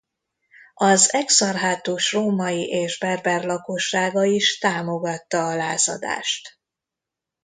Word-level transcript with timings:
Az 0.73 1.13
Exarchátus 1.13 2.11
római 2.11 2.67
és 2.69 2.99
berber 2.99 3.43
lakossága 3.43 4.23
is 4.23 4.57
támogatta 4.57 5.47
a 5.47 5.55
lázadást. 5.55 6.59